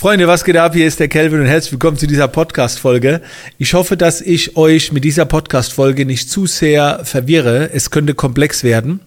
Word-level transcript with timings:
Freunde, 0.00 0.26
was 0.26 0.44
geht 0.44 0.56
ab? 0.56 0.72
Hier 0.72 0.86
ist 0.86 0.98
der 0.98 1.08
Kelvin 1.08 1.40
und 1.40 1.46
herzlich 1.46 1.72
willkommen 1.72 1.98
zu 1.98 2.06
dieser 2.06 2.26
Podcast-Folge. 2.26 3.20
Ich 3.58 3.74
hoffe, 3.74 3.98
dass 3.98 4.22
ich 4.22 4.56
euch 4.56 4.92
mit 4.92 5.04
dieser 5.04 5.26
Podcast-Folge 5.26 6.06
nicht 6.06 6.30
zu 6.30 6.46
sehr 6.46 7.04
verwirre. 7.04 7.68
Es 7.74 7.90
könnte 7.90 8.14
komplex 8.14 8.64
werden. 8.64 9.00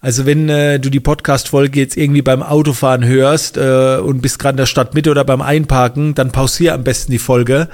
Also 0.00 0.26
wenn 0.26 0.48
äh, 0.48 0.78
du 0.78 0.88
die 0.88 1.00
Podcast-Folge 1.00 1.80
jetzt 1.80 1.96
irgendwie 1.96 2.22
beim 2.22 2.44
Autofahren 2.44 3.04
hörst 3.04 3.56
äh, 3.56 3.96
und 3.96 4.22
bist 4.22 4.38
gerade 4.38 4.52
in 4.52 4.58
der 4.58 4.66
Stadtmitte 4.66 5.10
oder 5.10 5.24
beim 5.24 5.42
Einparken, 5.42 6.14
dann 6.14 6.30
pausier 6.30 6.74
am 6.74 6.84
besten 6.84 7.10
die 7.10 7.18
Folge. 7.18 7.68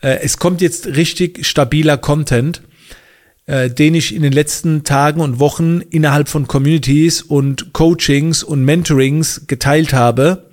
Äh, 0.00 0.20
es 0.22 0.38
kommt 0.38 0.60
jetzt 0.60 0.86
richtig 0.86 1.44
stabiler 1.44 1.96
Content, 1.96 2.62
äh, 3.46 3.68
den 3.68 3.96
ich 3.96 4.14
in 4.14 4.22
den 4.22 4.32
letzten 4.32 4.84
Tagen 4.84 5.20
und 5.20 5.40
Wochen 5.40 5.80
innerhalb 5.90 6.28
von 6.28 6.46
Communities 6.46 7.20
und 7.20 7.72
Coachings 7.72 8.44
und 8.44 8.64
Mentorings 8.64 9.48
geteilt 9.48 9.92
habe 9.92 10.49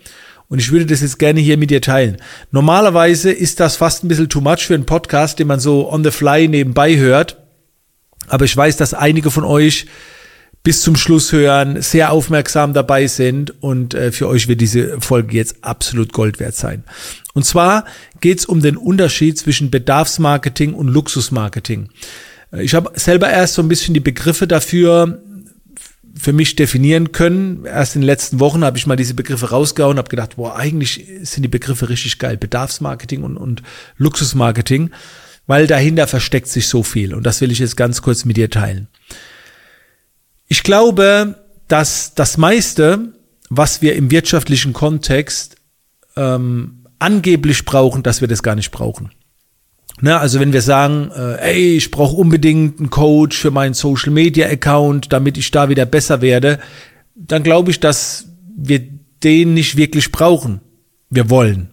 und 0.49 0.59
ich 0.59 0.71
würde 0.71 0.85
das 0.85 1.01
jetzt 1.01 1.19
gerne 1.19 1.39
hier 1.39 1.57
mit 1.57 1.69
dir 1.69 1.81
teilen. 1.81 2.17
Normalerweise 2.51 3.31
ist 3.31 3.59
das 3.59 3.75
fast 3.75 4.03
ein 4.03 4.07
bisschen 4.07 4.29
too 4.29 4.41
much 4.41 4.65
für 4.65 4.75
einen 4.75 4.85
Podcast, 4.85 5.39
den 5.39 5.47
man 5.47 5.59
so 5.59 5.91
on 5.91 6.03
the 6.03 6.11
fly 6.11 6.47
nebenbei 6.47 6.97
hört. 6.97 7.37
Aber 8.27 8.45
ich 8.45 8.55
weiß, 8.55 8.77
dass 8.77 8.93
einige 8.93 9.31
von 9.31 9.43
euch 9.43 9.87
bis 10.63 10.81
zum 10.81 10.97
Schluss 10.97 11.31
hören, 11.31 11.81
sehr 11.81 12.11
aufmerksam 12.11 12.73
dabei 12.73 13.07
sind 13.07 13.61
und 13.63 13.93
äh, 13.93 14.11
für 14.11 14.27
euch 14.27 14.49
wird 14.49 14.59
diese 14.59 14.99
Folge 14.99 15.35
jetzt 15.37 15.63
absolut 15.63 16.11
Gold 16.11 16.39
wert 16.39 16.55
sein. 16.55 16.83
Und 17.33 17.45
zwar 17.45 17.85
geht 18.19 18.39
es 18.39 18.45
um 18.45 18.61
den 18.61 18.75
Unterschied 18.75 19.37
zwischen 19.37 19.71
Bedarfsmarketing 19.71 20.73
und 20.73 20.89
Luxusmarketing. 20.89 21.89
Äh, 22.51 22.63
ich 22.63 22.73
habe 22.73 22.91
selber 22.95 23.29
erst 23.29 23.53
so 23.53 23.61
ein 23.61 23.69
bisschen 23.69 23.93
die 23.93 24.01
Begriffe 24.01 24.45
dafür 24.45 25.21
für 26.19 26.33
mich 26.33 26.55
definieren 26.55 27.11
können. 27.11 27.65
Erst 27.65 27.95
in 27.95 28.01
den 28.01 28.07
letzten 28.07 28.39
Wochen 28.39 28.63
habe 28.63 28.77
ich 28.77 28.87
mal 28.87 28.95
diese 28.95 29.13
Begriffe 29.13 29.49
rausgehauen, 29.49 29.97
habe 29.97 30.09
gedacht, 30.09 30.35
boah, 30.35 30.55
eigentlich 30.55 31.05
sind 31.21 31.43
die 31.43 31.49
Begriffe 31.49 31.89
richtig 31.89 32.19
geil. 32.19 32.37
Bedarfsmarketing 32.37 33.23
und, 33.23 33.37
und 33.37 33.63
Luxusmarketing, 33.97 34.91
weil 35.45 35.67
dahinter 35.67 36.07
versteckt 36.07 36.47
sich 36.47 36.67
so 36.67 36.83
viel. 36.83 37.13
Und 37.13 37.23
das 37.23 37.41
will 37.41 37.51
ich 37.51 37.59
jetzt 37.59 37.77
ganz 37.77 38.01
kurz 38.01 38.25
mit 38.25 38.37
dir 38.37 38.49
teilen. 38.49 38.87
Ich 40.47 40.63
glaube, 40.63 41.35
dass 41.67 42.13
das 42.15 42.37
meiste, 42.37 43.13
was 43.49 43.81
wir 43.81 43.95
im 43.95 44.11
wirtschaftlichen 44.11 44.73
Kontext 44.73 45.57
ähm, 46.15 46.85
angeblich 46.99 47.65
brauchen, 47.65 48.03
dass 48.03 48.21
wir 48.21 48.27
das 48.27 48.43
gar 48.43 48.55
nicht 48.55 48.71
brauchen. 48.71 49.11
Ne, 49.99 50.19
also 50.19 50.39
wenn 50.39 50.53
wir 50.53 50.61
sagen, 50.61 51.09
äh, 51.15 51.53
ey, 51.53 51.77
ich 51.77 51.89
brauche 51.89 52.15
unbedingt 52.15 52.79
einen 52.79 52.91
Coach 52.91 53.37
für 53.37 53.49
meinen 53.49 53.73
Social 53.73 54.11
Media 54.11 54.47
Account, 54.47 55.11
damit 55.11 55.37
ich 55.37 55.49
da 55.49 55.69
wieder 55.69 55.85
besser 55.87 56.21
werde, 56.21 56.59
dann 57.15 57.41
glaube 57.41 57.71
ich, 57.71 57.79
dass 57.79 58.27
wir 58.55 58.79
den 59.23 59.55
nicht 59.55 59.75
wirklich 59.75 60.11
brauchen. 60.11 60.61
Wir 61.09 61.29
wollen. 61.31 61.69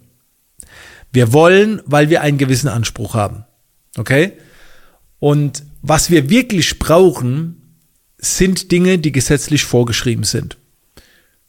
Wir 1.12 1.32
wollen, 1.32 1.82
weil 1.84 2.08
wir 2.08 2.22
einen 2.22 2.38
gewissen 2.38 2.68
Anspruch 2.68 3.14
haben. 3.14 3.44
Okay? 3.98 4.32
Und 5.18 5.62
was 5.82 6.10
wir 6.10 6.30
wirklich 6.30 6.78
brauchen, 6.78 7.78
sind 8.16 8.72
Dinge, 8.72 8.98
die 8.98 9.12
gesetzlich 9.12 9.64
vorgeschrieben 9.64 10.24
sind. 10.24 10.56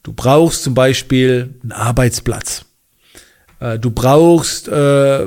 Du 0.04 0.14
brauchst 0.14 0.64
zum 0.64 0.74
Beispiel 0.74 1.56
einen 1.64 1.72
Arbeitsplatz. 1.72 2.66
Äh, 3.60 3.80
du 3.80 3.92
brauchst 3.92 4.68
äh, 4.68 5.26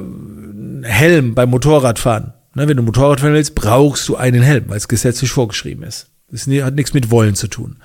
Helm 0.83 1.35
beim 1.35 1.51
Motorradfahren. 1.51 2.35
Ne, 2.55 2.67
wenn 2.67 2.77
du 2.77 2.83
Motorrad 2.83 3.21
fahren 3.21 3.35
willst, 3.35 3.55
brauchst 3.55 4.09
du 4.09 4.17
einen 4.17 4.43
Helm, 4.43 4.65
weil 4.69 4.79
es 4.79 4.89
gesetzlich 4.89 5.31
vorgeschrieben 5.31 5.85
ist. 5.85 6.09
Das 6.31 6.47
hat 6.47 6.75
nichts 6.75 6.93
mit 6.93 7.11
Wollen 7.11 7.35
zu 7.35 7.49
tun. 7.49 7.77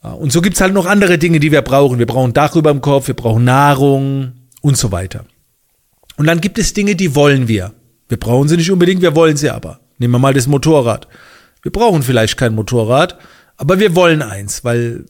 Und 0.00 0.32
so 0.32 0.42
gibt's 0.42 0.60
halt 0.60 0.74
noch 0.74 0.84
andere 0.84 1.16
Dinge, 1.16 1.40
die 1.40 1.50
wir 1.50 1.62
brauchen. 1.62 1.98
Wir 1.98 2.06
brauchen 2.06 2.34
Dach 2.34 2.54
über 2.56 2.70
dem 2.70 2.82
Kopf, 2.82 3.06
wir 3.06 3.14
brauchen 3.14 3.44
Nahrung 3.44 4.32
und 4.60 4.76
so 4.76 4.92
weiter. 4.92 5.24
Und 6.16 6.26
dann 6.26 6.42
gibt 6.42 6.58
es 6.58 6.74
Dinge, 6.74 6.94
die 6.94 7.14
wollen 7.14 7.48
wir. 7.48 7.72
Wir 8.08 8.18
brauchen 8.18 8.48
sie 8.48 8.58
nicht 8.58 8.70
unbedingt, 8.70 9.00
wir 9.00 9.16
wollen 9.16 9.36
sie 9.36 9.50
aber. 9.50 9.80
Nehmen 9.98 10.12
wir 10.12 10.18
mal 10.18 10.34
das 10.34 10.46
Motorrad. 10.46 11.08
Wir 11.62 11.72
brauchen 11.72 12.02
vielleicht 12.02 12.36
kein 12.36 12.54
Motorrad, 12.54 13.18
aber 13.56 13.80
wir 13.80 13.96
wollen 13.96 14.20
eins, 14.20 14.62
weil 14.62 15.06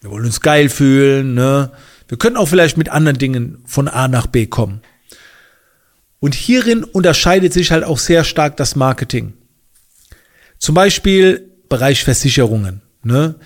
wir 0.00 0.10
wollen 0.10 0.26
uns 0.26 0.40
geil 0.40 0.68
fühlen. 0.68 1.34
Ne? 1.34 1.70
Wir 2.12 2.18
können 2.18 2.36
auch 2.36 2.48
vielleicht 2.48 2.76
mit 2.76 2.90
anderen 2.90 3.16
Dingen 3.16 3.62
von 3.64 3.88
A 3.88 4.06
nach 4.06 4.26
B 4.26 4.44
kommen. 4.44 4.82
Und 6.20 6.34
hierin 6.34 6.84
unterscheidet 6.84 7.54
sich 7.54 7.72
halt 7.72 7.84
auch 7.84 7.98
sehr 7.98 8.22
stark 8.22 8.58
das 8.58 8.76
Marketing. 8.76 9.32
Zum 10.58 10.74
Beispiel 10.74 11.48
Bereich 11.70 12.04
Versicherungen. 12.04 12.82
Ne? 13.02 13.36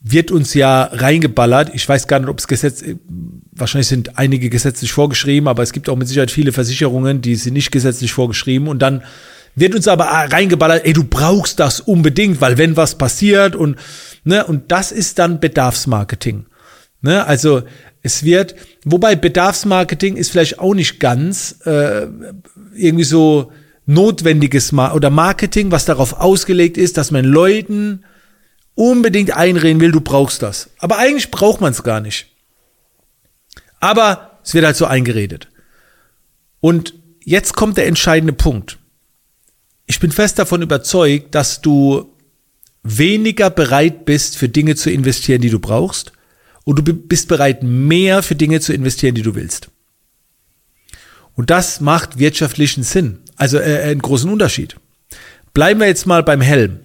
Wird 0.00 0.30
uns 0.30 0.54
ja 0.54 0.84
reingeballert. 0.84 1.74
Ich 1.74 1.88
weiß 1.88 2.06
gar 2.06 2.20
nicht, 2.20 2.28
ob 2.28 2.38
es 2.38 2.46
Gesetz, 2.46 2.84
wahrscheinlich 3.50 3.88
sind 3.88 4.16
einige 4.16 4.48
gesetzlich 4.48 4.92
vorgeschrieben, 4.92 5.48
aber 5.48 5.64
es 5.64 5.72
gibt 5.72 5.88
auch 5.88 5.96
mit 5.96 6.06
Sicherheit 6.06 6.30
viele 6.30 6.52
Versicherungen, 6.52 7.20
die 7.20 7.34
sind 7.34 7.54
nicht 7.54 7.72
gesetzlich 7.72 8.12
vorgeschrieben. 8.12 8.68
Und 8.68 8.78
dann 8.78 9.02
wird 9.56 9.74
uns 9.74 9.88
aber 9.88 10.04
reingeballert, 10.04 10.86
ey, 10.86 10.92
du 10.92 11.02
brauchst 11.02 11.58
das 11.58 11.80
unbedingt, 11.80 12.40
weil 12.40 12.58
wenn 12.58 12.76
was 12.76 12.96
passiert 12.96 13.56
und, 13.56 13.76
ne, 14.22 14.46
und 14.46 14.70
das 14.70 14.92
ist 14.92 15.18
dann 15.18 15.40
Bedarfsmarketing. 15.40 16.46
Ne, 17.00 17.26
also 17.26 17.64
es 18.04 18.22
wird, 18.22 18.54
wobei 18.84 19.16
Bedarfsmarketing 19.16 20.16
ist 20.16 20.30
vielleicht 20.30 20.60
auch 20.60 20.74
nicht 20.74 21.00
ganz 21.00 21.58
äh, 21.64 22.06
irgendwie 22.76 23.04
so 23.04 23.50
notwendiges 23.86 24.72
Mar 24.72 24.94
oder 24.94 25.10
Marketing, 25.10 25.72
was 25.72 25.86
darauf 25.86 26.12
ausgelegt 26.20 26.76
ist, 26.76 26.98
dass 26.98 27.10
man 27.10 27.24
Leuten 27.24 28.04
unbedingt 28.74 29.34
einreden 29.34 29.80
will, 29.80 29.90
du 29.90 30.02
brauchst 30.02 30.42
das. 30.42 30.70
Aber 30.78 30.98
eigentlich 30.98 31.30
braucht 31.30 31.62
man 31.62 31.72
es 31.72 31.82
gar 31.82 32.00
nicht. 32.00 32.26
Aber 33.80 34.38
es 34.44 34.52
wird 34.52 34.66
halt 34.66 34.76
so 34.76 34.84
eingeredet. 34.84 35.48
Und 36.60 36.94
jetzt 37.24 37.54
kommt 37.54 37.78
der 37.78 37.86
entscheidende 37.86 38.34
Punkt. 38.34 38.78
Ich 39.86 39.98
bin 39.98 40.12
fest 40.12 40.38
davon 40.38 40.60
überzeugt, 40.60 41.34
dass 41.34 41.62
du 41.62 42.14
weniger 42.82 43.48
bereit 43.48 44.04
bist, 44.04 44.36
für 44.36 44.50
Dinge 44.50 44.76
zu 44.76 44.90
investieren, 44.90 45.40
die 45.40 45.50
du 45.50 45.58
brauchst, 45.58 46.12
und 46.64 46.78
du 46.78 46.94
bist 46.94 47.28
bereit, 47.28 47.62
mehr 47.62 48.22
für 48.22 48.34
Dinge 48.34 48.60
zu 48.60 48.72
investieren, 48.72 49.14
die 49.14 49.22
du 49.22 49.34
willst. 49.34 49.68
Und 51.34 51.50
das 51.50 51.80
macht 51.80 52.18
wirtschaftlichen 52.18 52.82
Sinn, 52.82 53.18
also 53.36 53.58
äh, 53.58 53.82
einen 53.82 54.02
großen 54.02 54.30
Unterschied. 54.30 54.76
Bleiben 55.52 55.80
wir 55.80 55.86
jetzt 55.86 56.06
mal 56.06 56.22
beim 56.22 56.40
Helm. 56.40 56.80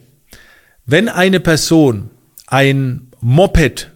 Wenn 0.85 1.07
eine 1.07 1.39
Person 1.39 2.09
ein 2.47 3.11
Moped 3.21 3.91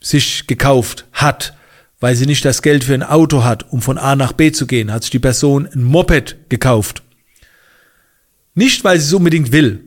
sich 0.00 0.46
gekauft 0.46 1.06
hat, 1.12 1.54
weil 2.00 2.16
sie 2.16 2.26
nicht 2.26 2.44
das 2.44 2.62
Geld 2.62 2.84
für 2.84 2.94
ein 2.94 3.02
Auto 3.02 3.44
hat, 3.44 3.70
um 3.72 3.82
von 3.82 3.98
A 3.98 4.16
nach 4.16 4.32
B 4.32 4.52
zu 4.52 4.66
gehen, 4.66 4.90
hat 4.90 5.02
sich 5.02 5.10
die 5.10 5.18
Person 5.18 5.66
ein 5.66 5.84
Moped 5.84 6.48
gekauft. 6.48 7.02
Nicht, 8.54 8.84
weil 8.84 8.98
sie 8.98 9.06
es 9.06 9.12
unbedingt 9.12 9.52
will. 9.52 9.84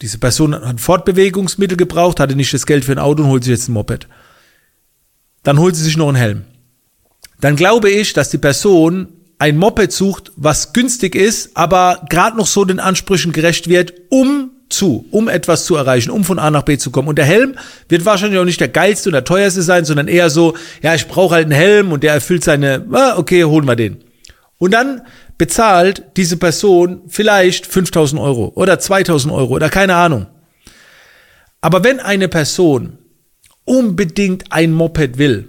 Diese 0.00 0.18
Person 0.18 0.54
hat 0.54 0.80
Fortbewegungsmittel 0.80 1.76
gebraucht, 1.76 2.18
hatte 2.18 2.34
nicht 2.34 2.52
das 2.52 2.66
Geld 2.66 2.84
für 2.84 2.92
ein 2.92 2.98
Auto 2.98 3.22
und 3.22 3.28
holt 3.28 3.44
sich 3.44 3.52
jetzt 3.52 3.68
ein 3.68 3.72
Moped 3.72 4.08
dann 5.44 5.58
holt 5.58 5.76
sie 5.76 5.84
sich 5.84 5.96
noch 5.96 6.08
einen 6.08 6.16
Helm. 6.16 6.44
Dann 7.40 7.56
glaube 7.56 7.90
ich, 7.90 8.12
dass 8.12 8.30
die 8.30 8.38
Person 8.38 9.08
ein 9.38 9.56
Moped 9.56 9.92
sucht, 9.92 10.32
was 10.36 10.72
günstig 10.72 11.14
ist, 11.14 11.56
aber 11.56 12.04
gerade 12.08 12.36
noch 12.36 12.46
so 12.46 12.64
den 12.64 12.80
Ansprüchen 12.80 13.32
gerecht 13.32 13.68
wird, 13.68 13.92
um 14.10 14.50
zu, 14.70 15.06
um 15.10 15.28
etwas 15.28 15.64
zu 15.66 15.76
erreichen, 15.76 16.10
um 16.10 16.24
von 16.24 16.38
A 16.38 16.50
nach 16.50 16.62
B 16.62 16.78
zu 16.78 16.90
kommen. 16.90 17.08
Und 17.08 17.18
der 17.18 17.24
Helm 17.24 17.54
wird 17.88 18.04
wahrscheinlich 18.04 18.40
auch 18.40 18.44
nicht 18.44 18.60
der 18.60 18.68
geilste 18.68 19.10
und 19.10 19.12
der 19.12 19.24
teuerste 19.24 19.62
sein, 19.62 19.84
sondern 19.84 20.08
eher 20.08 20.30
so, 20.30 20.54
ja, 20.82 20.94
ich 20.94 21.06
brauche 21.06 21.34
halt 21.34 21.44
einen 21.44 21.52
Helm 21.52 21.92
und 21.92 22.02
der 22.02 22.14
erfüllt 22.14 22.44
seine, 22.44 22.86
ah, 22.92 23.18
okay, 23.18 23.44
holen 23.44 23.66
wir 23.66 23.76
den. 23.76 23.98
Und 24.58 24.72
dann 24.72 25.02
bezahlt 25.36 26.04
diese 26.16 26.36
Person 26.36 27.02
vielleicht 27.08 27.66
5000 27.66 28.20
Euro 28.20 28.52
oder 28.54 28.78
2000 28.78 29.32
Euro 29.32 29.54
oder 29.54 29.68
keine 29.68 29.96
Ahnung. 29.96 30.26
Aber 31.60 31.84
wenn 31.84 32.00
eine 32.00 32.28
Person 32.28 32.98
unbedingt 33.64 34.52
ein 34.52 34.72
Moped 34.72 35.18
will 35.18 35.48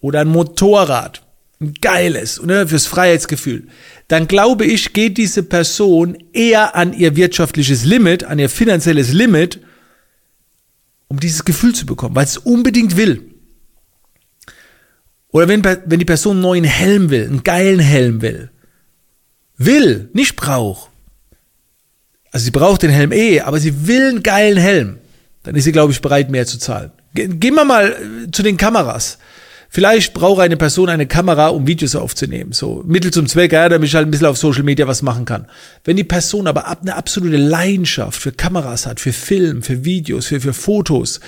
oder 0.00 0.20
ein 0.20 0.28
Motorrad, 0.28 1.22
ein 1.60 1.74
geiles, 1.74 2.42
ne, 2.42 2.66
fürs 2.68 2.86
Freiheitsgefühl, 2.86 3.68
dann 4.08 4.28
glaube 4.28 4.66
ich, 4.66 4.92
geht 4.92 5.18
diese 5.18 5.42
Person 5.42 6.16
eher 6.32 6.76
an 6.76 6.92
ihr 6.92 7.16
wirtschaftliches 7.16 7.84
Limit, 7.84 8.24
an 8.24 8.38
ihr 8.38 8.48
finanzielles 8.48 9.12
Limit, 9.12 9.60
um 11.08 11.20
dieses 11.20 11.44
Gefühl 11.44 11.74
zu 11.74 11.86
bekommen, 11.86 12.14
weil 12.14 12.24
es 12.24 12.38
unbedingt 12.38 12.96
will. 12.96 13.34
Oder 15.28 15.48
wenn, 15.48 15.64
wenn 15.64 15.98
die 15.98 16.04
Person 16.04 16.36
einen 16.36 16.42
neuen 16.42 16.64
Helm 16.64 17.10
will, 17.10 17.24
einen 17.24 17.44
geilen 17.44 17.80
Helm 17.80 18.22
will. 18.22 18.50
Will, 19.58 20.10
nicht 20.12 20.36
braucht. 20.36 20.90
Also 22.30 22.44
sie 22.44 22.50
braucht 22.50 22.82
den 22.82 22.90
Helm 22.90 23.12
eh, 23.12 23.40
aber 23.40 23.58
sie 23.58 23.86
will 23.86 24.08
einen 24.08 24.22
geilen 24.22 24.58
Helm. 24.58 24.98
Dann 25.42 25.54
ist 25.54 25.64
sie, 25.64 25.72
glaube 25.72 25.92
ich, 25.92 26.00
bereit, 26.00 26.30
mehr 26.30 26.46
zu 26.46 26.58
zahlen. 26.58 26.92
Gehen 27.16 27.54
wir 27.54 27.64
mal 27.64 27.92
äh, 27.92 28.30
zu 28.30 28.42
den 28.42 28.56
Kameras. 28.56 29.18
Vielleicht 29.68 30.14
braucht 30.14 30.40
eine 30.40 30.56
Person 30.56 30.88
eine 30.88 31.06
Kamera, 31.06 31.48
um 31.48 31.66
Videos 31.66 31.96
aufzunehmen. 31.96 32.52
So 32.52 32.82
Mittel 32.86 33.12
zum 33.12 33.26
Zweck, 33.26 33.52
ja, 33.52 33.68
damit 33.68 33.88
ich 33.88 33.94
halt 33.94 34.06
ein 34.06 34.10
bisschen 34.10 34.28
auf 34.28 34.38
Social 34.38 34.62
Media 34.62 34.86
was 34.86 35.02
machen 35.02 35.24
kann. 35.24 35.46
Wenn 35.84 35.96
die 35.96 36.04
Person 36.04 36.46
aber 36.46 36.66
eine 36.80 36.94
absolute 36.94 37.36
Leidenschaft 37.36 38.20
für 38.20 38.32
Kameras 38.32 38.86
hat, 38.86 39.00
für 39.00 39.12
Film, 39.12 39.62
für 39.62 39.84
Videos, 39.84 40.26
für, 40.26 40.40
für 40.40 40.52
Fotos 40.52 41.20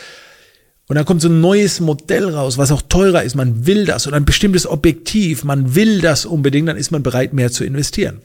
Und 0.86 0.96
dann 0.96 1.04
kommt 1.04 1.20
so 1.20 1.28
ein 1.28 1.40
neues 1.40 1.80
Modell 1.80 2.30
raus, 2.30 2.56
was 2.56 2.72
auch 2.72 2.82
teurer 2.82 3.22
ist. 3.22 3.34
Man 3.34 3.66
will 3.66 3.84
das 3.84 4.06
oder 4.06 4.16
ein 4.16 4.24
bestimmtes 4.24 4.66
Objektiv. 4.66 5.44
Man 5.44 5.74
will 5.74 6.00
das 6.00 6.24
unbedingt. 6.24 6.68
Dann 6.68 6.78
ist 6.78 6.90
man 6.90 7.02
bereit, 7.02 7.34
mehr 7.34 7.50
zu 7.50 7.64
investieren. 7.64 8.22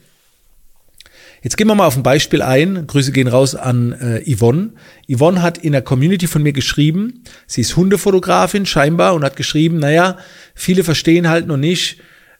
Jetzt 1.44 1.58
gehen 1.58 1.68
wir 1.68 1.76
mal 1.76 1.86
auf 1.86 1.98
ein 1.98 2.04
Beispiel 2.04 2.42
ein. 2.42 2.88
Grüße 2.88 3.12
gehen 3.12 3.28
raus 3.28 3.54
an 3.54 3.92
äh, 3.92 4.24
Yvonne. 4.34 4.70
Yvonne 5.14 5.42
hat 5.42 5.58
in 5.58 5.74
der 5.74 5.82
Community 5.82 6.26
von 6.26 6.42
mir 6.42 6.54
geschrieben, 6.54 7.24
sie 7.48 7.62
ist 7.62 7.76
Hundefotografin 7.76 8.66
scheinbar 8.66 9.14
und 9.14 9.26
hat 9.26 9.36
geschrieben, 9.36 9.78
naja, 9.78 10.18
viele 10.56 10.86
verstehen 10.86 11.28
halt 11.28 11.48
noch 11.48 11.58
nicht, 11.58 11.98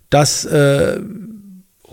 dass 0.10 0.46
äh, 0.46 1.02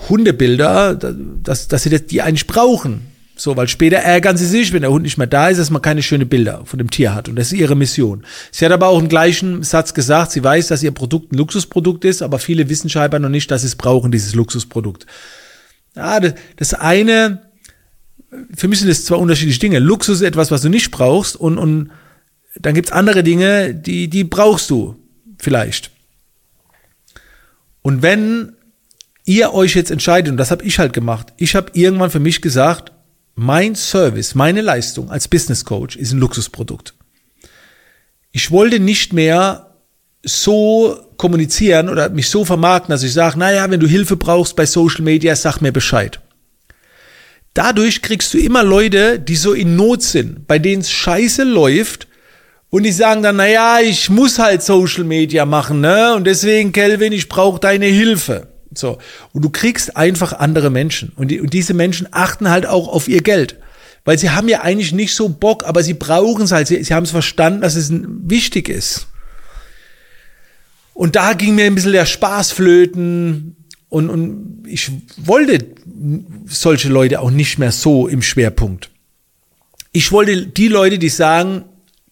Hundebilder, 0.09 0.95
dass, 0.95 1.67
dass 1.67 1.83
sie 1.83 1.91
das, 1.91 2.07
die 2.07 2.23
eigentlich 2.23 2.47
brauchen. 2.47 3.07
So, 3.35 3.57
weil 3.57 3.69
später 3.69 3.97
ärgern 3.97 4.37
sie 4.37 4.47
sich, 4.47 4.73
wenn 4.73 4.83
der 4.83 4.93
Hund 4.93 5.03
nicht 5.03 5.17
mehr 5.19 5.27
da 5.27 5.49
ist, 5.49 5.59
dass 5.59 5.71
man 5.71 5.83
keine 5.83 6.03
schönen 6.03 6.29
Bilder 6.29 6.63
von 6.65 6.79
dem 6.79 6.91
Tier 6.91 7.15
hat. 7.15 7.29
Und 7.29 7.37
das 7.37 7.49
ist 7.51 7.59
ihre 7.59 7.75
Mission. 7.75 8.25
Sie 8.53 8.65
hat 8.65 8.71
aber 8.71 8.89
auch 8.89 9.01
im 9.01 9.09
gleichen 9.09 9.63
Satz 9.65 9.95
gesagt, 9.95 10.31
sie 10.31 10.45
weiß, 10.45 10.69
dass 10.69 10.83
ihr 10.83 10.93
Produkt 10.93 11.33
ein 11.33 11.39
Luxusprodukt 11.39 12.05
ist, 12.05 12.23
aber 12.23 12.39
viele 12.39 12.69
wissen 12.69 12.91
scheinbar 12.91 13.19
noch 13.19 13.31
nicht, 13.31 13.51
dass 13.51 13.63
sie 13.63 13.69
es 13.69 13.77
brauchen, 13.77 14.13
dieses 14.13 14.35
Luxusprodukt. 14.35 15.07
Ja, 16.01 16.19
das 16.57 16.73
eine, 16.73 17.43
für 18.57 18.69
mich 18.69 18.79
sind 18.79 18.89
das 18.89 19.05
zwei 19.05 19.17
unterschiedliche 19.17 19.61
Dinge. 19.61 19.81
Luxus 19.81 20.17
ist 20.17 20.27
etwas, 20.27 20.51
was 20.51 20.63
du 20.63 20.71
nicht 20.71 20.91
brauchst 20.91 21.37
und, 21.37 21.59
und 21.59 21.91
dann 22.57 22.73
gibt's 22.73 22.91
andere 22.91 23.23
Dinge, 23.23 23.75
die, 23.75 24.09
die 24.09 24.25
brauchst 24.25 24.71
du 24.71 24.97
vielleicht. 25.39 25.91
Und 27.83 28.01
wenn 28.01 28.57
ihr 29.27 29.53
euch 29.53 29.75
jetzt 29.75 29.91
entscheidet, 29.91 30.31
und 30.31 30.39
das 30.39 30.51
habe 30.51 30.65
ich 30.65 30.79
halt 30.79 30.95
gemacht, 30.95 31.35
ich 31.37 31.55
habe 31.55 31.71
irgendwann 31.75 32.11
für 32.11 32.19
mich 32.19 32.41
gesagt, 32.41 32.93
mein 33.35 33.75
Service, 33.75 34.35
meine 34.35 34.63
Leistung 34.63 35.11
als 35.11 35.29
Business 35.29 35.67
Coach 35.67 35.97
ist 35.97 36.13
ein 36.13 36.19
Luxusprodukt. 36.19 36.95
Ich 38.33 38.51
wollte 38.51 38.81
nicht 38.81 39.13
mehr 39.13 39.70
so 40.23 40.99
kommunizieren 41.17 41.89
oder 41.89 42.09
mich 42.11 42.29
so 42.29 42.45
vermarkten, 42.45 42.93
dass 42.93 43.03
ich 43.03 43.13
sage, 43.13 43.39
naja, 43.39 43.71
wenn 43.71 43.81
du 43.81 43.87
Hilfe 43.87 44.17
brauchst 44.17 44.57
bei 44.57 44.67
Social 44.67 45.03
Media, 45.03 45.35
sag 45.37 45.61
mir 45.61 45.73
Bescheid. 45.73 46.21
Dadurch 47.55 48.03
kriegst 48.03 48.33
du 48.33 48.39
immer 48.39 48.63
Leute, 48.63 49.19
die 49.19 49.37
so 49.37 49.53
in 49.53 49.77
Not 49.77 50.03
sind, 50.03 50.47
bei 50.47 50.59
denen 50.59 50.83
es 50.83 50.91
scheiße 50.91 51.43
läuft 51.43 52.07
und 52.71 52.85
die 52.85 52.93
sagen 52.93 53.23
dann, 53.23 53.37
naja, 53.37 53.81
ich 53.81 54.09
muss 54.09 54.39
halt 54.39 54.63
Social 54.63 55.05
Media 55.05 55.45
machen, 55.45 55.81
ne? 55.81 56.15
Und 56.15 56.25
deswegen, 56.25 56.73
Kelvin, 56.73 57.13
ich 57.13 57.29
brauche 57.29 57.59
deine 57.59 57.87
Hilfe. 57.87 58.47
So. 58.73 58.99
Und 59.33 59.43
du 59.43 59.51
kriegst 59.51 59.97
einfach 59.97 60.33
andere 60.35 60.71
Menschen. 60.71 61.13
Und, 61.17 61.29
die, 61.29 61.41
und 61.41 61.53
diese 61.53 61.75
Menschen 61.75 62.07
achten 62.13 62.49
halt 62.49 62.67
auch 62.67 62.87
auf 62.87 63.09
ihr 63.09 63.23
Geld. 63.23 63.57
Weil 64.05 64.19
sie 64.19 64.31
haben 64.31 64.49
ja 64.49 64.61
eigentlich 64.61 64.93
nicht 64.93 65.15
so 65.15 65.29
Bock, 65.29 65.65
aber 65.65 65.83
sie 65.83 65.95
brauchen 65.95 66.45
es 66.45 66.53
halt. 66.53 66.69
Sie, 66.69 66.83
sie 66.85 66.95
haben 66.95 67.05
es 67.05 67.11
verstanden, 67.11 67.63
dass 67.63 67.75
es 67.75 67.91
wichtig 67.93 68.69
ist. 68.69 69.09
Und 71.01 71.17
da 71.17 71.33
ging 71.33 71.55
mir 71.55 71.65
ein 71.65 71.75
bisschen 71.75 71.93
der 71.93 72.05
Spaß 72.05 72.53
flöten. 72.53 73.57
Und, 73.89 74.11
und 74.11 74.65
ich 74.69 74.93
wollte 75.17 75.65
solche 76.45 76.91
Leute 76.91 77.21
auch 77.21 77.31
nicht 77.31 77.59
mehr 77.59 77.73
so 77.73 78.07
im 78.07 78.21
Schwerpunkt. 78.21 78.91
Ich 79.93 80.13
wollte 80.13 80.47
die 80.47 80.69
Leute, 80.69 80.99
die 80.99 81.09
sagen, 81.09 81.65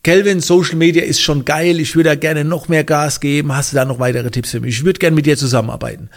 Kelvin, 0.03 0.41
Social 0.41 0.77
Media 0.77 1.03
ist 1.03 1.21
schon 1.21 1.45
geil, 1.45 1.81
ich 1.81 1.97
würde 1.97 2.09
da 2.09 2.15
gerne 2.15 2.47
noch 2.47 2.69
mehr 2.69 2.83
Gas 2.83 3.21
geben, 3.21 3.55
hast 3.55 3.73
du 3.73 3.77
da 3.77 3.85
noch 3.85 3.99
weitere 3.99 4.31
Tipps 4.31 4.53
für 4.53 4.61
mich? 4.61 4.79
Ich 4.79 4.85
würde 4.87 4.99
gerne 4.99 5.15
mit 5.15 5.27
dir 5.27 5.37
zusammenarbeiten. 5.37 6.09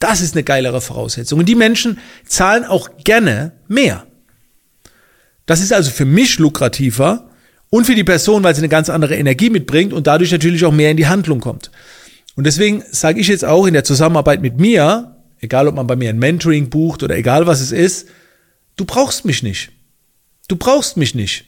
Das 0.00 0.20
ist 0.20 0.34
eine 0.34 0.42
geilere 0.42 0.80
Voraussetzung. 0.80 1.38
Und 1.38 1.48
die 1.48 1.54
Menschen 1.54 2.00
zahlen 2.26 2.64
auch 2.64 2.90
gerne 3.04 3.52
mehr. 3.68 4.08
Das 5.46 5.60
ist 5.60 5.72
also 5.72 5.92
für 5.92 6.04
mich 6.04 6.40
lukrativer 6.40 7.30
und 7.70 7.84
für 7.84 7.94
die 7.94 8.02
Person, 8.02 8.42
weil 8.42 8.56
sie 8.56 8.62
eine 8.62 8.68
ganz 8.68 8.90
andere 8.90 9.14
Energie 9.14 9.50
mitbringt 9.50 9.92
und 9.92 10.08
dadurch 10.08 10.32
natürlich 10.32 10.64
auch 10.64 10.72
mehr 10.72 10.90
in 10.90 10.96
die 10.96 11.06
Handlung 11.06 11.38
kommt. 11.38 11.70
Und 12.38 12.44
deswegen 12.44 12.84
sage 12.92 13.18
ich 13.18 13.26
jetzt 13.26 13.44
auch 13.44 13.66
in 13.66 13.74
der 13.74 13.82
Zusammenarbeit 13.82 14.40
mit 14.42 14.60
mir, 14.60 15.16
egal 15.40 15.66
ob 15.66 15.74
man 15.74 15.88
bei 15.88 15.96
mir 15.96 16.08
ein 16.08 16.20
Mentoring 16.20 16.70
bucht 16.70 17.02
oder 17.02 17.16
egal 17.16 17.48
was 17.48 17.60
es 17.60 17.72
ist, 17.72 18.06
du 18.76 18.84
brauchst 18.84 19.24
mich 19.24 19.42
nicht. 19.42 19.72
Du 20.46 20.54
brauchst 20.54 20.96
mich 20.96 21.16
nicht. 21.16 21.46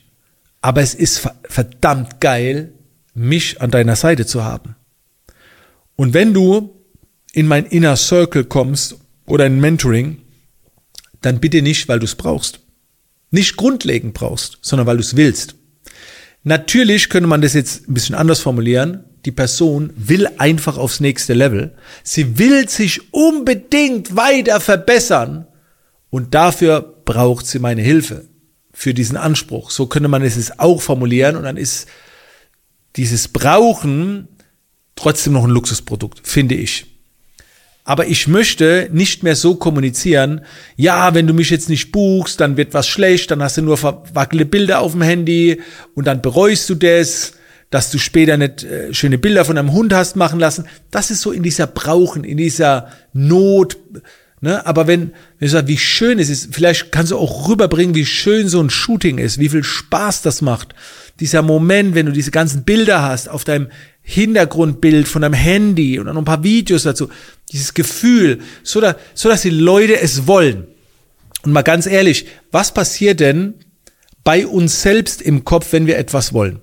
Aber 0.61 0.81
es 0.81 0.95
ist 0.95 1.31
verdammt 1.45 2.21
geil, 2.21 2.73
mich 3.15 3.61
an 3.61 3.71
deiner 3.71 3.95
Seite 3.95 4.27
zu 4.27 4.43
haben. 4.43 4.75
Und 5.95 6.13
wenn 6.13 6.35
du 6.35 6.75
in 7.35 7.47
mein 7.47 7.67
Inner 7.67 7.95
Circle 7.95 8.43
kommst 8.43 8.97
oder 9.27 9.47
in 9.47 9.61
Mentoring, 9.61 10.19
dann 11.21 11.39
bitte 11.39 11.63
nicht, 11.63 11.87
weil 11.87 12.01
du 12.01 12.07
es 12.07 12.17
brauchst. 12.17 12.59
Nicht 13.31 13.57
grundlegend 13.57 14.13
brauchst, 14.13 14.59
sondern 14.61 14.89
weil 14.89 14.97
du 14.97 15.05
es 15.05 15.15
willst. 15.15 15.55
Natürlich 16.43 17.11
könnte 17.11 17.29
man 17.29 17.43
das 17.43 17.55
jetzt 17.55 17.89
ein 17.89 17.95
bisschen 17.95 18.17
anders 18.17 18.41
formulieren 18.41 19.05
die 19.25 19.33
Person 19.33 19.93
will 19.97 20.29
einfach 20.39 20.79
aufs 20.79 21.01
nächste 21.01 21.35
Level. 21.35 21.75
Sie 22.03 22.39
will 22.39 22.69
sich 22.69 23.13
unbedingt 23.13 24.17
weiter 24.17 24.61
verbessern 24.61 25.47
und 26.11 26.35
dafür 26.35 26.81
braucht 27.05 27.47
sie 27.47 27.59
meine 27.59 27.83
Hilfe 27.83 28.27
für 28.73 28.95
diesen 28.95 29.17
Anspruch. 29.17 29.71
So 29.71 29.87
könnte 29.87 30.09
man 30.09 30.23
es 30.23 30.59
auch 30.59 30.81
formulieren 30.81 31.37
und 31.37 31.43
dann 31.43 31.57
ist 31.57 31.87
dieses 32.97 33.29
Brauchen 33.29 34.29
trotzdem 34.97 35.35
noch 35.35 35.45
ein 35.45 35.51
Luxusprodukt, 35.51 36.27
finde 36.27 36.55
ich. 36.55 36.87
Aber 37.85 38.07
ich 38.07 38.29
möchte 38.29 38.89
nicht 38.93 39.23
mehr 39.23 39.37
so 39.37 39.57
kommunizieren, 39.57 40.43
ja, 40.77 41.15
wenn 41.15 41.27
du 41.27 41.33
mich 41.33 41.51
jetzt 41.51 41.69
nicht 41.69 41.93
buchst, 41.93 42.41
dann 42.41 42.57
wird 42.57 42.75
was 42.75 42.87
schlecht, 42.87 43.31
dann 43.31 43.43
hast 43.43 43.57
du 43.57 43.63
nur 43.63 43.79
verwackelte 43.79 44.45
Bilder 44.45 44.81
auf 44.81 44.93
dem 44.93 45.03
Handy 45.03 45.61
und 45.95 46.07
dann 46.07 46.23
bereust 46.23 46.69
du 46.71 46.75
das 46.75 47.33
dass 47.71 47.91
du 47.91 47.99
später 47.99 48.37
nicht 48.37 48.65
äh, 48.65 48.93
schöne 48.93 49.19
Bilder 49.19 49.45
von 49.45 49.57
einem 49.57 49.73
Hund 49.73 49.93
hast 49.93 50.17
machen 50.17 50.41
lassen. 50.41 50.67
Das 50.91 51.11
ist 51.11 51.23
so 51.23 51.31
in 51.31 51.43
dieser 51.43 51.69
Brauchen, 51.69 52.25
in 52.25 52.37
dieser 52.37 52.89
Not. 53.13 53.77
Ne? 54.41 54.67
Aber 54.67 54.87
wenn, 54.87 55.13
wenn 55.39 55.47
du 55.47 55.49
sagst, 55.49 55.69
wie 55.69 55.79
schön 55.79 56.19
es 56.19 56.29
ist, 56.29 56.55
vielleicht 56.55 56.91
kannst 56.91 57.13
du 57.13 57.19
auch 57.19 57.49
rüberbringen, 57.49 57.95
wie 57.95 58.07
schön 58.07 58.49
so 58.49 58.61
ein 58.61 58.71
Shooting 58.71 59.19
ist, 59.19 59.39
wie 59.39 59.49
viel 59.49 59.63
Spaß 59.63 60.23
das 60.23 60.43
macht. 60.43 60.75
Dieser 61.21 61.43
Moment, 61.43 61.95
wenn 61.95 62.07
du 62.07 62.13
diese 62.13 62.33
ganzen 62.33 62.65
Bilder 62.65 63.03
hast 63.03 63.29
auf 63.29 63.45
deinem 63.45 63.69
Hintergrundbild 64.03 65.07
von 65.07 65.23
deinem 65.23 65.35
Handy 65.35 65.99
und 65.99 66.07
dann 66.07 66.19
ein 66.19 66.25
paar 66.25 66.43
Videos 66.43 66.83
dazu, 66.83 67.09
dieses 67.53 67.75
Gefühl, 67.75 68.41
so, 68.65 68.81
da, 68.81 68.97
so 69.15 69.29
dass 69.29 69.43
die 69.43 69.51
Leute 69.51 70.01
es 70.01 70.27
wollen. 70.27 70.67
Und 71.43 71.53
mal 71.53 71.63
ganz 71.63 71.87
ehrlich, 71.87 72.27
was 72.51 72.75
passiert 72.75 73.21
denn 73.21 73.55
bei 74.25 74.47
uns 74.47 74.83
selbst 74.83 75.23
im 75.23 75.45
Kopf, 75.45 75.73
wenn 75.73 75.87
wir 75.87 75.99
etwas 75.99 76.33
wollen? 76.33 76.61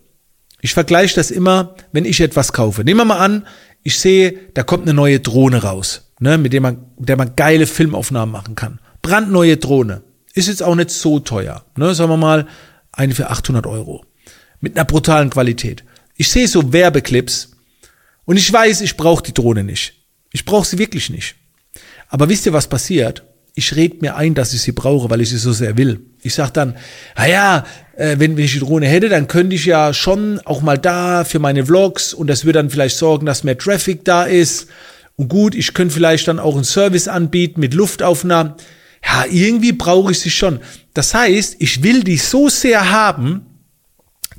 Ich 0.62 0.74
vergleiche 0.74 1.16
das 1.16 1.32
immer, 1.32 1.76
wenn 1.92 2.06
ich 2.06 2.20
etwas 2.20 2.54
kaufe. 2.54 2.84
Nehmen 2.84 3.00
wir 3.00 3.06
mal 3.06 3.20
an, 3.20 3.46
ich 3.84 4.00
sehe, 4.00 4.38
da 4.54 4.64
kommt 4.64 4.84
eine 4.84 4.94
neue 4.94 5.20
Drohne 5.20 5.64
raus, 5.64 6.12
ne, 6.20 6.38
mit 6.38 6.54
der 6.54 6.62
man, 6.62 6.86
mit 6.98 7.10
der 7.10 7.18
man 7.18 7.36
geile 7.36 7.68
Filmaufnahmen 7.68 8.32
machen 8.32 8.56
kann. 8.56 8.80
Brandneue 9.02 9.58
Drohne. 9.58 10.04
Ist 10.34 10.48
jetzt 10.48 10.64
auch 10.64 10.76
nicht 10.76 10.90
so 10.90 11.20
teuer. 11.20 11.66
Ne, 11.78 11.94
sagen 11.96 12.10
wir 12.10 12.18
mal, 12.18 12.48
eine 12.92 13.16
für 13.16 13.30
800 13.30 13.66
Euro. 13.66 14.06
Mit 14.60 14.76
einer 14.76 14.86
brutalen 14.86 15.30
Qualität. 15.30 15.84
Ich 16.16 16.30
sehe 16.30 16.48
so 16.48 16.74
Werbeclips 16.74 17.52
und 18.26 18.38
ich 18.38 18.52
weiß, 18.52 18.82
ich 18.82 18.98
brauche 18.98 19.24
die 19.24 19.34
Drohne 19.34 19.64
nicht. 19.64 19.94
Ich 20.32 20.46
brauche 20.46 20.68
sie 20.68 20.80
wirklich 20.80 21.10
nicht. 21.10 21.36
Aber 22.10 22.30
wisst 22.30 22.46
ihr, 22.46 22.54
was 22.54 22.68
passiert? 22.68 23.24
Ich 23.58 23.76
rede 23.76 23.98
mir 24.02 24.16
ein, 24.16 24.36
dass 24.36 24.54
ich 24.54 24.62
sie 24.62 24.72
brauche, 24.72 25.10
weil 25.10 25.20
ich 25.20 25.30
sie 25.30 25.38
so 25.38 25.52
sehr 25.52 25.78
will. 25.78 26.00
Ich 26.22 26.36
sag 26.36 26.52
dann, 26.52 26.76
naja, 27.18 27.66
äh, 27.96 28.18
wenn, 28.20 28.38
wenn 28.38 28.46
ich 28.46 28.54
die 28.54 28.60
Drohne 28.60 28.88
hätte, 28.88 29.10
dann 29.10 29.28
könnte 29.28 29.56
ich 29.56 29.66
ja 29.66 29.96
schon 29.96 30.40
auch 30.46 30.62
mal 30.62 30.78
da 30.78 31.24
für 31.24 31.40
meine 31.40 31.66
Vlogs 31.66 32.14
und 32.14 32.28
das 32.28 32.46
würde 32.46 32.60
dann 32.60 32.70
vielleicht 32.70 32.98
sorgen, 32.98 33.26
dass 33.26 33.44
mehr 33.44 33.58
Traffic 33.58 34.06
da 34.06 34.26
ist. 34.26 34.68
Und 35.16 35.30
gut, 35.30 35.56
ich 35.56 35.74
könnte 35.74 35.96
vielleicht 35.96 36.28
dann 36.28 36.38
auch 36.38 36.54
einen 36.54 36.66
Service 36.66 37.08
anbieten 37.08 37.60
mit 37.60 37.74
Luftaufnahmen. 37.74 38.54
Ja, 39.04 39.26
irgendwie 39.28 39.72
brauche 39.72 40.12
ich 40.12 40.20
sie 40.20 40.30
schon. 40.30 40.60
Das 40.94 41.16
heißt, 41.16 41.56
ich 41.58 41.82
will 41.82 42.04
die 42.04 42.18
so 42.18 42.50
sehr 42.50 42.92
haben, 42.92 43.42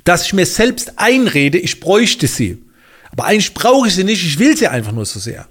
dass 0.05 0.25
ich 0.25 0.31
mir 0.31 0.45
selbst 0.45 0.93
einrede, 0.95 1.57
ich 1.57 1.81
bräuchte 1.81 2.27
sie. 2.27 2.63
Aber 3.11 3.25
eigentlich 3.25 3.53
brauche 3.53 3.89
ich 3.89 3.95
sie 3.95 4.05
nicht, 4.05 4.25
ich 4.25 4.39
will 4.39 4.55
sie 4.55 4.69
einfach 4.69 4.93
nur 4.93 5.05
so 5.05 5.19
sehr. 5.19 5.49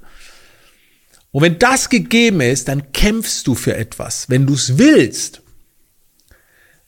Und 1.31 1.43
wenn 1.43 1.59
das 1.59 1.91
gegeben 1.91 2.41
ist, 2.41 2.69
dann 2.69 2.93
kämpfst 2.93 3.47
du 3.47 3.55
für 3.55 3.77
etwas, 3.77 4.29
wenn 4.29 4.47
du 4.47 4.55
es 4.55 4.79
willst. 4.79 5.43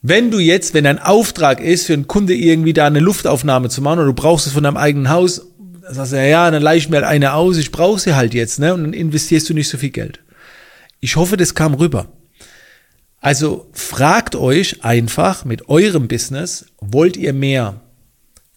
Wenn 0.02 0.30
du 0.30 0.38
jetzt, 0.38 0.72
wenn 0.72 0.84
dein 0.84 0.98
Auftrag 0.98 1.60
ist, 1.60 1.86
für 1.86 1.92
einen 1.92 2.06
Kunde 2.06 2.34
irgendwie 2.34 2.72
da 2.72 2.86
eine 2.86 3.00
Luftaufnahme 3.00 3.68
zu 3.68 3.82
machen 3.82 3.98
oder 3.98 4.06
du 4.06 4.14
brauchst 4.14 4.46
es 4.46 4.54
von 4.54 4.64
deinem 4.64 4.78
eigenen 4.78 5.10
Haus, 5.10 5.42
dann 5.82 5.94
sagst 5.94 6.12
du, 6.12 6.16
ja, 6.16 6.24
ja, 6.24 6.50
dann 6.50 6.62
leih 6.62 6.76
ich 6.76 6.88
mir 6.88 6.96
halt 6.96 7.06
eine 7.06 7.34
aus, 7.34 7.58
ich 7.58 7.70
brauche 7.70 8.00
sie 8.00 8.14
halt 8.14 8.32
jetzt, 8.32 8.58
ne? 8.58 8.72
Und 8.72 8.84
dann 8.84 8.92
investierst 8.94 9.48
du 9.50 9.54
nicht 9.54 9.68
so 9.68 9.76
viel 9.76 9.90
Geld. 9.90 10.20
Ich 11.00 11.16
hoffe, 11.16 11.36
das 11.36 11.54
kam 11.54 11.74
rüber. 11.74 12.12
Also 13.20 13.68
fragt 13.72 14.34
euch 14.36 14.82
einfach 14.84 15.44
mit 15.44 15.68
eurem 15.68 16.08
Business, 16.08 16.66
wollt 16.80 17.18
ihr 17.18 17.34
mehr 17.34 17.82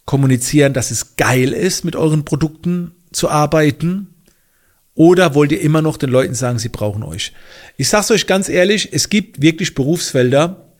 kommunizieren, 0.06 0.72
dass 0.72 0.90
es 0.90 1.16
geil 1.16 1.52
ist, 1.52 1.84
mit 1.84 1.96
euren 1.96 2.24
Produkten 2.24 2.92
zu 3.12 3.28
arbeiten? 3.28 4.13
Oder 4.94 5.34
wollt 5.34 5.52
ihr 5.52 5.60
immer 5.60 5.82
noch 5.82 5.96
den 5.96 6.10
Leuten 6.10 6.34
sagen, 6.34 6.58
sie 6.58 6.68
brauchen 6.68 7.02
euch? 7.02 7.32
Ich 7.76 7.88
sag's 7.88 8.10
euch 8.10 8.26
ganz 8.26 8.48
ehrlich, 8.48 8.90
es 8.92 9.08
gibt 9.08 9.42
wirklich 9.42 9.74
Berufsfelder, 9.74 10.72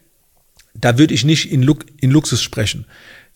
da 0.75 0.99
würde 0.99 1.15
ich 1.15 1.25
nicht 1.25 1.51
in, 1.51 1.63
Lu 1.63 1.75
in 2.01 2.11
Luxus 2.11 2.43
sprechen. 2.43 2.87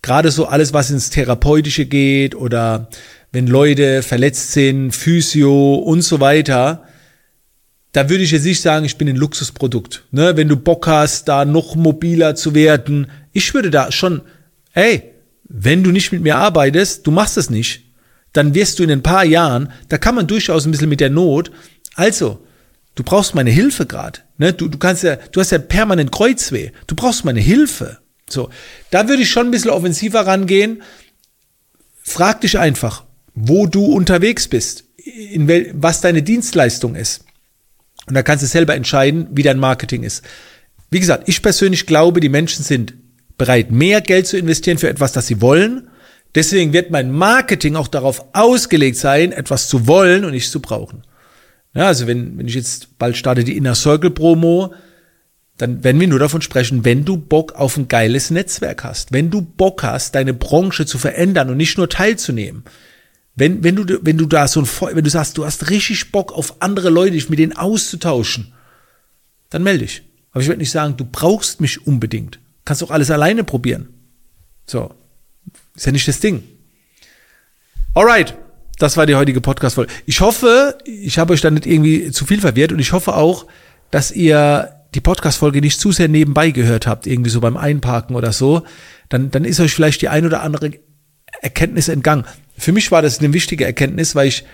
Gerade 0.03 0.31
so 0.31 0.47
alles, 0.47 0.73
was 0.73 0.91
ins 0.91 1.11
Therapeutische 1.11 1.87
geht 1.87 2.37
oder 2.37 2.89
wenn 3.33 3.47
Leute 3.47 4.03
verletzt 4.03 4.53
sind, 4.53 4.93
Physio 4.93 5.75
und 5.75 6.03
so 6.03 6.21
weiter, 6.21 6.85
da 7.93 8.09
würde 8.09 8.23
ich 8.23 8.31
jetzt 8.31 8.45
nicht 8.45 8.61
sagen, 8.61 8.85
ich 8.85 8.97
bin 8.97 9.09
ein 9.09 9.17
Luxusprodukt. 9.17 10.05
Ne? 10.13 10.37
Wenn 10.37 10.49
du 10.49 10.57
Bock 10.57 10.87
hast, 10.87 11.27
da 11.29 11.45
noch 11.45 11.75
mobiler 11.75 12.37
zu 12.37 12.55
werden, 12.55 13.11
ich 13.33 13.53
würde 13.55 13.71
da 13.71 13.91
schon, 13.91 14.23
ey, 14.73 15.15
wenn 15.45 15.83
du 15.83 15.91
nicht 15.91 16.13
mit 16.13 16.23
mir 16.23 16.37
arbeitest, 16.37 17.07
du 17.07 17.11
machst 17.11 17.37
es 17.37 17.51
nicht, 17.51 17.88
dann 18.33 18.55
wirst 18.55 18.79
du 18.79 18.83
in 18.83 18.91
ein 18.91 19.03
paar 19.03 19.25
Jahren, 19.25 19.73
da 19.89 19.99
kann 19.99 20.15
man 20.15 20.27
durchaus 20.27 20.65
ein 20.65 20.71
bisschen 20.71 20.89
mit 20.89 21.01
der 21.01 21.11
Not, 21.11 21.51
also, 21.99 22.47
du 22.95 23.03
brauchst 23.03 23.35
meine 23.35 23.51
Hilfe 23.51 23.85
gerade. 23.85 24.21
Ne? 24.37 24.53
Du, 24.53 24.69
du 24.69 24.79
kannst 24.79 25.03
ja, 25.03 25.17
du 25.17 25.41
hast 25.41 25.51
ja 25.51 25.59
permanent 25.59 26.13
Kreuzweh. 26.13 26.71
Du 26.87 26.95
brauchst 26.95 27.25
meine 27.25 27.41
Hilfe. 27.41 27.99
So, 28.31 28.51
da 28.91 29.09
würde 29.09 29.23
ich 29.23 29.31
schon 29.31 29.49
ein 29.49 29.51
bisschen 29.51 29.73
offensiver 29.73 30.21
rangehen. 30.21 30.83
Frag 32.03 32.41
dich 32.43 32.57
einfach, 32.57 33.05
wo 33.35 33.67
du 33.67 33.85
unterwegs 33.85 34.47
bist, 34.47 34.85
in 34.97 35.49
wel, 35.49 35.73
was 35.75 36.01
deine 36.01 36.23
Dienstleistung 36.23 36.95
ist. 36.95 37.25
Und 38.07 38.15
da 38.15 38.23
kannst 38.23 38.45
du 38.45 38.49
selber 38.49 38.77
entscheiden, 38.77 39.27
wie 39.33 39.43
dein 39.43 39.59
Marketing 39.59 40.05
ist. 40.05 40.23
Wie 40.91 41.01
gesagt, 41.01 41.29
ich 41.29 41.43
persönlich 41.43 41.87
glaube, 41.87 42.21
die 42.21 42.29
Menschen 42.29 42.65
sind 42.65 42.95
bereit, 43.37 43.73
mehr 43.73 44.01
Geld 44.01 44.27
zu 44.27 44.39
investieren 44.39 44.79
für 44.79 44.89
etwas, 44.89 45.13
das 45.13 45.27
sie 45.27 45.41
wollen. 45.41 45.89
Deswegen 46.35 46.73
wird 46.73 46.91
mein 46.91 47.11
Marketing 47.11 47.77
auch 47.77 47.89
darauf 47.89 48.25
ausgelegt 48.33 48.97
sein, 48.97 49.33
etwas 49.33 49.69
zu 49.69 49.87
wollen 49.87 50.25
und 50.25 50.33
nicht 50.33 50.51
zu 50.51 50.61
brauchen. 50.61 51.03
Ja, 51.75 51.87
also 51.87 52.07
wenn, 52.07 52.39
wenn 52.39 52.49
ich 52.49 52.55
jetzt 52.55 52.99
bald 52.99 53.17
starte 53.17 53.45
die 53.45 53.57
Inner 53.57 53.75
Circle 53.75 54.11
Promo, 54.11 54.75
dann 55.57 55.83
werden 55.83 56.01
wir 56.01 56.09
nur 56.09 56.19
davon 56.19 56.41
sprechen, 56.41 56.85
wenn 56.85 57.05
du 57.05 57.17
Bock 57.17 57.53
auf 57.53 57.77
ein 57.77 57.89
geiles 57.89 58.31
Netzwerk 58.31 58.85
hast, 58.85 59.13
wenn 59.13 59.31
du 59.31 59.43
Bock 59.43 59.83
hast, 59.83 60.15
deine 60.15 60.33
Branche 60.35 60.87
zu 60.87 60.99
verändern 60.99 61.51
und 61.51 61.57
nicht 61.57 61.77
nur 61.77 61.89
teilzunehmen. 61.89 62.63
Wenn, 63.35 63.63
wenn 63.63 63.77
du, 63.77 63.99
wenn 64.03 64.19
du 64.19 64.27
da 64.27 64.49
so 64.49 64.61
ein, 64.61 64.69
wenn 64.95 65.05
du 65.05 65.11
sagst, 65.11 65.39
du 65.39 65.45
hast 65.45 65.71
richtig 65.71 66.13
Bock 66.13 66.33
auf 66.33 66.61
andere 66.61 66.91
Leute, 66.91 67.13
dich 67.13 67.29
mit 67.29 67.39
denen 67.39 67.57
auszutauschen, 67.57 68.53
dann 69.51 69.63
melde 69.63 69.85
dich. 69.85 70.03
Aber 70.33 70.43
ich 70.43 70.49
werde 70.49 70.61
nicht 70.61 70.71
sagen, 70.71 70.97
du 70.97 71.05
brauchst 71.05 71.61
mich 71.61 71.87
unbedingt. 71.87 72.41
Kannst 72.65 72.83
auch 72.83 72.91
alles 72.91 73.11
alleine 73.11 73.45
probieren. 73.45 73.89
So. 74.67 74.93
Ist 75.79 75.87
ja 75.87 75.93
nicht 75.93 76.09
das 76.09 76.19
Ding. 76.19 76.43
Alright. 77.95 78.35
Das 78.79 78.97
war 78.97 79.07
die 79.07 79.15
heutige 79.15 79.41
Podcast-Folge. 79.41 79.93
Ich 80.07 80.21
hoffe, 80.21 80.77
ich 80.85 81.19
habe 81.19 81.33
euch 81.33 81.41
da 81.41 81.51
nicht 81.51 81.67
irgendwie 81.67 82.11
zu 82.11 82.27
viel 82.27 82.41
verwirrt 82.41 82.73
und 82.73 82.81
ich 82.81 82.93
hoffe 82.93 83.15
auch, 83.15 83.47
dass 83.93 84.11
ihr 84.11 84.73
die 84.95 85.01
Podcast-Folge 85.01 85.61
nicht 85.61 85.81
zu 85.81 85.93
sehr 85.93 86.09
nebenbei 86.09 86.51
gehört 86.51 86.89
habt, 86.89 87.07
irgendwie 87.07 87.31
so 87.31 87.41
beim 87.41 87.57
Einparken 87.57 88.17
oder 88.17 88.33
so, 88.33 88.63
dann, 89.09 89.31
dann 89.31 89.45
ist 89.45 89.61
euch 89.61 89.73
vielleicht 89.73 90.03
die 90.03 90.09
ein 90.09 90.27
oder 90.27 90.43
andere 90.43 90.73
Erkenntnis 91.43 91.89
entgangen. 91.89 92.25
Für 92.57 92.73
mich 92.73 92.91
war 92.91 93.03
das 93.03 93.21
eine 93.21 93.33
wichtige 93.33 93.65
Erkenntnis, 93.65 94.17
weil 94.17 94.29
ich 94.29 94.45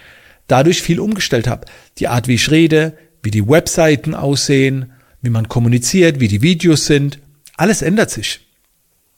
dadurch 0.46 0.82
viel 0.82 1.00
umgestellt 1.00 1.46
habe. 1.46 1.66
Die 1.98 2.08
Art, 2.08 2.28
wie 2.28 2.34
ich 2.34 2.50
rede, 2.50 2.98
wie 3.22 3.30
die 3.30 3.48
Webseiten 3.48 4.14
aussehen, 4.14 4.92
wie 5.22 5.30
man 5.30 5.48
kommuniziert, 5.48 6.20
wie 6.20 6.28
die 6.28 6.42
Videos 6.42 6.84
sind, 6.84 7.18
alles 7.56 7.80
ändert 7.80 8.10
sich. 8.10 8.40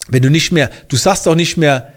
Wenn 0.09 0.23
du 0.23 0.31
nicht 0.31 0.53
mehr, 0.53 0.71
du 0.89 0.97
sagst 0.97 1.27
auch 1.27 1.35
nicht 1.35 1.57
mehr 1.57 1.93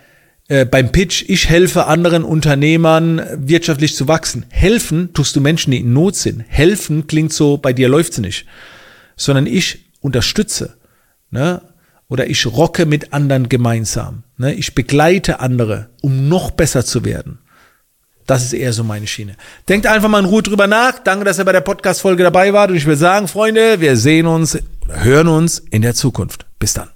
äh, 0.50 0.66
beim 0.66 0.92
Pitch, 0.92 1.24
ich 1.28 1.50
helfe 1.50 1.86
anderen 1.86 2.24
Unternehmern 2.24 3.22
wirtschaftlich 3.38 3.96
zu 3.96 4.08
wachsen. 4.08 4.46
Helfen 4.50 5.14
tust 5.14 5.36
du 5.36 5.42
Menschen, 5.42 5.72
die 5.72 5.80
in 5.80 5.94
Not 5.94 6.18
sind. 6.18 6.44
Helfen 6.48 7.08
klingt 7.08 7.32
so, 7.34 7.58
bei 7.58 7.72
dir 7.72 7.90
läuft's 7.90 8.18
nicht 8.18 8.46
sondern 9.20 9.46
ich 9.46 9.86
unterstütze. 10.00 10.78
Ne? 11.30 11.62
Oder 12.08 12.28
ich 12.28 12.48
rocke 12.48 12.88
mit 12.88 13.14
anderen 13.14 13.50
gemeinsam. 13.50 14.24
Ne? 14.38 14.56
Ich 14.56 14.74
begleite 14.74 15.42
andere, 15.42 15.90
um 16.02 16.28
noch 16.28 16.50
besser 16.50 16.84
zu 16.84 17.06
werden. 17.06 17.38
Das 18.26 18.44
ist 18.44 18.54
eher 18.54 18.74
so 18.74 18.84
meine 18.84 19.08
Schiene. 19.08 19.36
Denkt 19.68 19.86
einfach 19.88 20.10
mal 20.10 20.20
in 20.20 20.26
Ruhe 20.26 20.44
drüber 20.44 20.68
nach. 20.68 21.00
Danke, 21.00 21.26
dass 21.26 21.40
ihr 21.40 21.46
bei 21.46 21.52
der 21.52 21.62
Podcast-Folge 21.62 22.24
dabei 22.24 22.54
wart. 22.54 22.72
Und 22.72 22.78
ich 22.78 22.86
will 22.86 22.96
sagen, 22.96 23.28
Freunde, 23.28 23.82
wir 23.82 23.98
sehen 23.98 24.28
uns 24.28 24.58
oder 24.86 25.04
hören 25.04 25.28
uns 25.28 25.60
in 25.60 25.82
der 25.82 25.96
Zukunft. 25.96 26.46
Bis 26.60 26.74
dann. 26.74 26.90